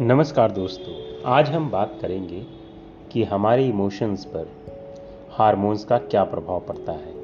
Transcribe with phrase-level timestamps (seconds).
[0.00, 0.94] नमस्कार दोस्तों,
[1.32, 2.42] आज हम बात करेंगे
[3.12, 4.48] कि हमारे इमोशंस पर
[5.30, 7.14] हार्मोन्स का क्या प्रभाव पड़ता है।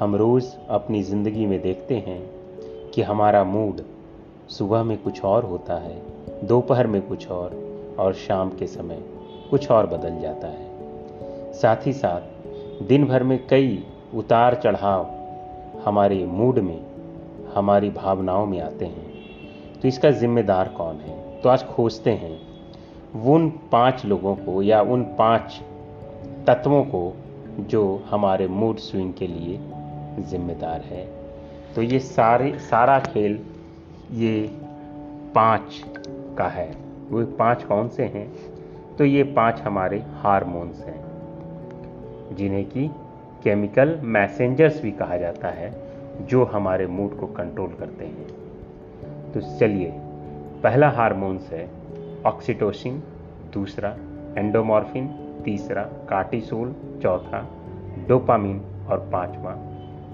[0.00, 2.30] हम रोज़ अपनी ज़िंदगी में देखते हैं
[2.90, 3.80] कि हमारा मूड
[4.48, 6.02] सुबह में कुछ और होता है,
[6.44, 7.54] दोपहर में कुछ और
[7.98, 9.02] और शाम के समय
[9.50, 12.20] कुछ और बदल जाता है। साथ ही साथ,
[12.82, 13.84] दिन भर में कई
[14.14, 15.10] उतार चढ़ाव
[15.84, 16.80] हमारे मूड में,
[17.54, 19.10] हमारी भावनाओं में आते हैं।
[19.82, 21.19] तो इसका जिम्मेदार कौन है?
[21.42, 22.40] तो आज खोजते हैं,
[23.22, 25.60] उन पाँच लोगों को या उन पाँच
[26.46, 27.16] तत्वों को
[27.60, 29.58] जो हमारे मूड स्विंग के लिए
[30.22, 31.08] जिम्मेदार है।
[31.74, 33.40] तो ये सारे, सारा खेल
[34.12, 34.50] ये
[35.34, 35.84] पाँच
[36.38, 36.76] का है।
[37.10, 38.32] वो पाँच कौन से हैं?
[38.96, 41.04] तो ये पाँच हमारे हार्मोन्स हैं,
[42.36, 42.90] जिन्हें कि
[43.44, 45.82] केमिकल मैसेंजर्स भी कहा जाता है,
[46.20, 48.26] जो हमारे मूड को कंट्रोल करते हैं।
[49.32, 49.92] तो चलिए
[50.62, 51.68] पहला हार्मोन्स है
[52.26, 53.02] ऑक्सीटोसिन,
[53.52, 53.94] दूसरा
[54.38, 55.06] एंडोमॉर्फिन,
[55.44, 57.40] तीसरा कार्टिसोल, चौथा
[58.08, 59.54] डोपामिन और पांचवा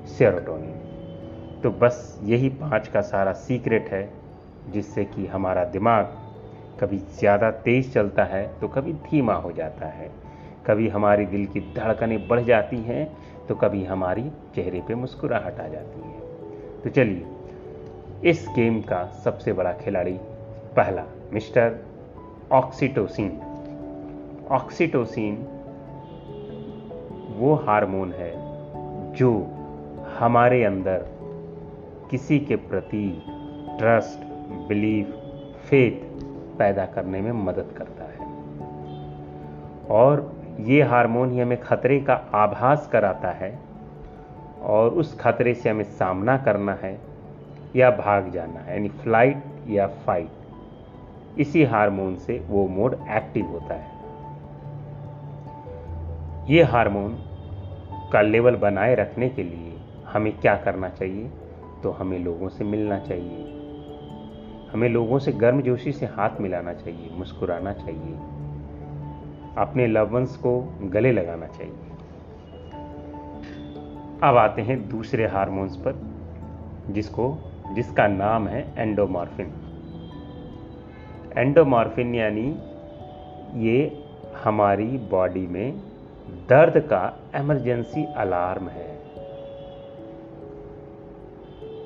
[0.09, 4.09] सेरोटोनिन। तो बस यही पाँच का सारा सीक्रेट है,
[4.69, 6.13] जिससे कि हमारा दिमाग
[6.81, 10.11] कभी ज़्यादा तेज़ चलता है तो कभी धीमा हो जाता है।
[10.67, 13.07] कभी हमारी दिल की धड़कनें बढ़ जाती हैं
[13.49, 17.27] तो कभी हमारी चेहरे पे मुस्कुराहट आ जाती है। तो चलिए,
[18.25, 20.19] इस गेम का सबसे बड़ा खिलाड़ी
[20.77, 21.77] पहला, मिस्टर
[22.53, 23.31] ऑक्सीटोसिन।
[24.51, 25.37] ऑक्सीटोसिन
[27.37, 28.33] वो हार्मोन है
[29.15, 29.31] जो
[30.19, 31.07] हमारे अंदर
[32.11, 33.23] किसी के प्रति
[33.79, 34.19] ट्रस्ट,
[34.69, 35.07] बिलीफ,
[35.69, 36.05] फेथ
[36.59, 38.31] पैदा करने में मदद करता है।
[39.91, 43.59] और ये हार्मोन ही हमें खतरे का आभास कराता है
[44.63, 46.99] और उस खतरे से हमें सामना करना है
[47.77, 50.46] या भाग जाना है, यानी फ़्लाइट या फाइट
[51.39, 53.97] इसी हार्मोन से वो मोड एक्टिव होता है।
[56.55, 57.19] ये हार्मोन
[58.13, 61.31] का लेवल बनाए रखने के लिए हमें क्या करना चाहिए?
[61.83, 63.45] तो हमें लोगों से मिलना चाहिए।
[64.73, 68.17] हमें लोगों से गर्मजोशी से हाथ मिलाना चाहिए, मुस्कुराना चाहिए।
[69.59, 71.75] अपने लवंस को गले लगाना चाहिए।
[74.23, 76.03] अब आते हैं दूसरे हार्मोन्स पर,
[76.91, 77.39] जिसको,
[77.73, 79.66] जिसका नाम है एंडोमॉर्फिन
[81.39, 82.59] एंडोमॉर्फिन यानी
[83.67, 84.05] ये
[84.45, 85.79] हमारी बॉडी में
[86.49, 88.99] दर्द का एमरजेंसी अलार्म है।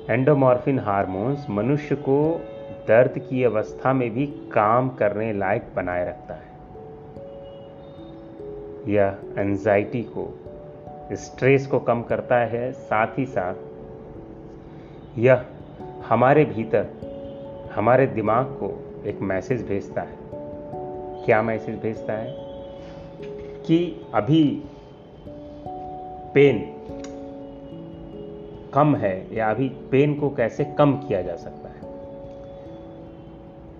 [0.09, 2.41] एंडोमॉर्फिन हार्मोन्स मनुष्य को
[2.87, 6.49] दर्द की अवस्था में भी काम करने लायक बनाए रखता है।
[8.93, 10.39] यह एंजाइटी को
[11.13, 13.55] स्ट्रेस को कम करता है, साथ ही साथ
[15.17, 15.45] यह
[16.05, 16.87] हमारे भीतर,
[17.75, 20.17] हमारे दिमाग को एक मैसेज भेजता है।
[21.25, 22.35] क्या मैसेज भेजता है?
[23.63, 24.63] कि अभी
[26.33, 26.75] पेन
[28.73, 31.81] कम है या अभी पेन को कैसे कम किया जा सकता है?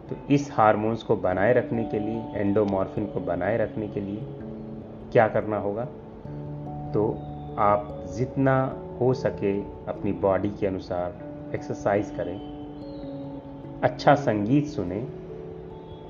[0.10, 4.20] तो इस हार्मोन्स को बनाए रखने के लिए, एंडोमॉर्फिन को बनाए रखने के लिए
[5.12, 5.86] क्या करना होगा?
[6.94, 7.20] तो
[7.58, 11.14] आप जितना हो सके अपनी बॉडी के अनुसार
[11.56, 12.51] एक्सरसाइज करें।
[13.84, 15.08] अच्छा संगीत सुने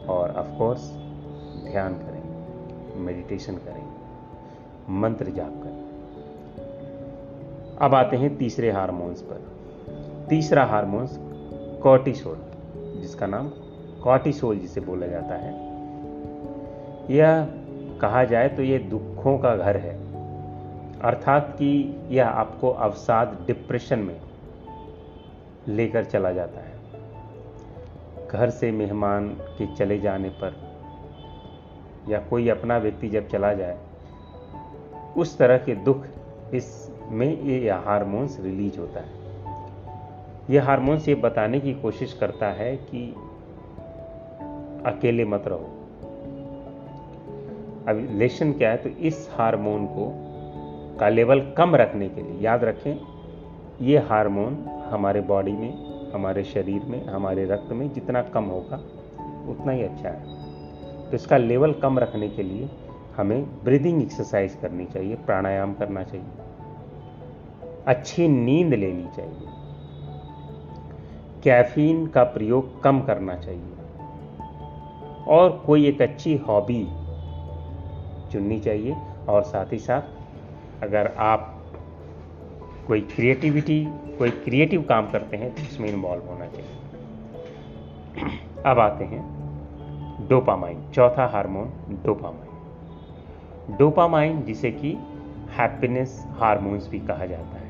[0.07, 0.91] और ऑफ़ कोर्स
[1.71, 2.21] ध्यान करें
[2.99, 3.87] मेडिटेशन करें,
[4.89, 5.81] मंत्र जाप करें।
[7.81, 9.51] अब आते हैं तीसरे हार्मोन्स पर।
[10.29, 11.19] तीसरा हार्मोन्स
[11.83, 12.37] कॉर्टिसोल,
[13.01, 13.49] जिसका नाम
[14.03, 15.53] कॉर्टिसोल जिसे बोला जाता है।
[17.15, 17.45] यह
[18.01, 19.99] कहा जाए तो यह दुखों का घर है।
[20.99, 24.21] अर्थात कि यह आपको अवसाद डिप्रेशन में
[25.67, 26.70] लेकर चला जाता है।
[28.31, 30.55] घर से मेहमान के चले जाने पर,
[32.09, 33.77] या कोई अपना व्यक्ति जब चला जाए,
[35.17, 36.05] उस तरह के दुख
[36.53, 39.09] इसमें ये हारमोन्स रिलीज़ होता है।
[40.49, 43.15] ये हारमोन्स ये बताने की कोशिश करता है कि
[44.85, 45.69] अकेले मत रहो।
[47.87, 48.77] अब लेशन क्या है?
[48.77, 50.13] तो इस हार्मोन को
[50.99, 53.01] का लेवल कम रखने के लिए, याद रखें,
[53.81, 58.77] ये हार्मोन हमारे बॉडी में हमारे शरीर में, हमारे रक्त में जितना कम होगा,
[59.51, 60.23] उतना ही अच्छा है।
[61.09, 62.69] तो इसका लेवल कम रखने के लिए
[63.17, 66.27] हमें ब्रीदिंग एक्सरसाइज करनी चाहिए, प्राणायाम करना चाहिए।
[67.87, 69.47] अच्छी नींद लेनी चाहिए।
[71.43, 73.73] कैफीन का प्रयोग कम करना चाहिए।
[75.27, 76.85] और कोई एक अच्छी हॉबी
[78.31, 78.95] चुननी चाहिए।
[79.29, 80.01] और साथ ही साथ
[80.83, 81.60] अगर आप
[82.87, 83.85] कोई क्रिएटिविटी
[84.17, 86.79] कोई क्रिएटिव काम करते हैं तो इसमें इन्वॉल्व होना चाहिए।
[88.65, 89.23] अब आते हैं
[90.29, 91.67] डोपामाइन चौथा हार्मोन
[92.05, 94.91] डोपामाइन डोपामाइन जिसे कि
[95.51, 97.69] हैप्पीनेस हार्मोन्स भी कहा जाता है।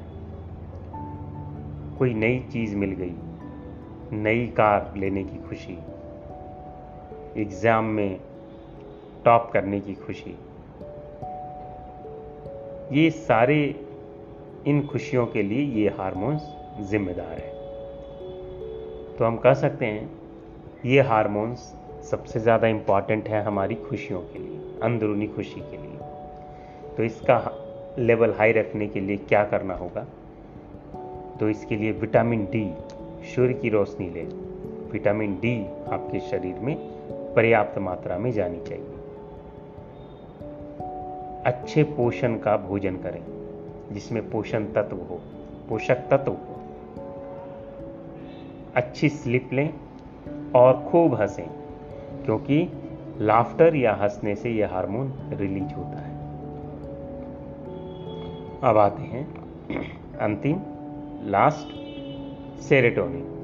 [1.97, 3.15] कोई नई चीज़ मिल गई,
[4.13, 5.77] नई कार लेने की खुशी
[7.41, 8.19] एग्ज़ाम में
[9.25, 10.35] टॉप करने की खुशी,
[12.93, 13.59] ये सारे
[14.67, 16.41] इन खुशियों के लिए ये हार्मोन्स
[16.89, 17.49] जिम्मेदार है।
[19.17, 20.11] तो हम कह सकते हैं,
[20.85, 21.59] ये हार्मोन्स
[22.11, 25.97] सबसे ज़्यादा इंपॉर्टेंट है हमारी खुशियों के लिए, अंदरूनी खुशी के लिए।
[26.97, 27.51] तो इसका
[27.99, 30.05] लेवल हाई रखने के लिए क्या करना होगा?
[31.39, 32.73] तो इसके लिए विटामिन डी
[33.35, 34.23] सूर्य की रोशनी ले।
[34.91, 36.75] विटामिन डी आपके शरीर में
[37.35, 38.85] पर्याप्त मात्रा में जानी चाहिए।
[41.45, 43.40] अच्छे पोषण का भोजन करें।
[43.91, 45.21] जिसमें पोषण तत्व हो,
[45.69, 46.61] पोषक तत्व हो।
[48.75, 49.73] अच्छी स्लिप लें
[50.55, 51.49] और खूब हंसें,
[52.25, 52.69] क्योंकि
[53.17, 56.11] लाफ्टर या हंसने से यह हार्मोन रिलीज़ होता है।
[58.63, 59.33] अब आते हैं
[60.21, 60.61] अंतिम
[61.23, 61.81] लास्ट
[62.61, 63.37] सेरेटोनिन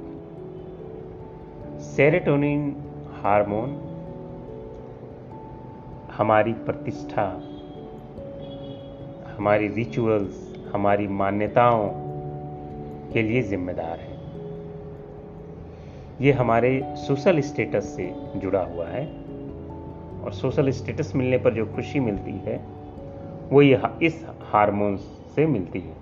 [1.80, 2.76] सेरेटोनिन
[3.24, 3.84] हार्मोन
[6.12, 7.42] हमारी प्रतिष्ठा
[9.38, 11.90] हमारी रिचुअल्स हमारी मान्यताओं
[13.14, 14.18] के लिए जिम्मेदार है।
[16.22, 19.06] ये हमारे सोशल स्टेटस से जुड़ा हुआ है
[20.24, 22.58] और सोशल स्टेटस मिलने पर जो खुशी मिलती है,
[23.52, 25.02] वो ये इस हार्मोन्स
[25.36, 25.96] से मिलती है।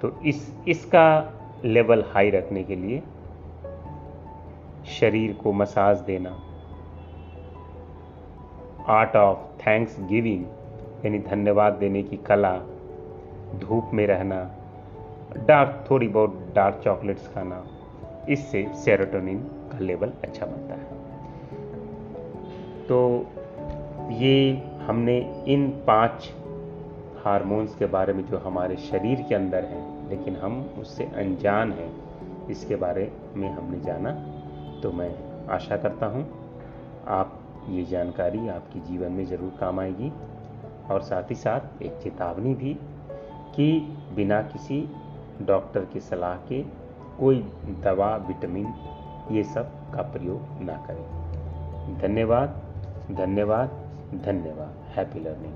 [0.00, 1.32] तो इस, इसका
[1.64, 3.02] लेवल हाई रखने के लिए
[4.86, 6.30] शरीर को मसाज देना
[8.88, 10.44] आर्ट ऑफ़ थैंक्स गिविंग
[11.04, 12.56] यानी धन्यवाद देने की कला,
[13.60, 14.40] धूप में रहना,
[15.38, 17.64] डार्क, थोड़ी बहुत डार्क चॉकलेट्स खाना,
[18.28, 19.38] इससे सेरोटोनिन
[19.72, 21.00] का लेवल अच्छा बनता है।
[22.86, 23.26] तो
[24.12, 24.52] ये
[24.86, 26.30] हमने इन पाँच
[27.24, 31.90] हार्मोन्स के बारे में जो हमारे शरीर के अंदर हैं, लेकिन हम उससे अनजान हैं,
[32.50, 34.10] इसके बारे में हमने जाना।
[34.82, 35.10] तो मैं
[35.48, 36.24] आशा करता हूँ
[37.08, 37.38] आप
[37.68, 40.12] ये जानकारी आपके जीवन में ज़रूर काम आएगी।
[40.90, 42.74] और साथ ही साथ एक चेतावनी भी
[43.56, 44.88] कि बिना किसी
[45.42, 46.62] डॉक्टर की सलाह के
[47.20, 47.38] कोई
[47.84, 48.74] दवा, विटामिन,
[49.30, 52.62] ये सब का प्रयोग ना करें। धन्यवाद
[53.10, 53.68] धन्यवाद
[54.14, 55.54] धन्यवाद। Happy learning